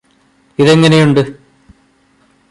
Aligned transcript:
ഇതെങ്ങനെയുണ്ട് 0.59 1.21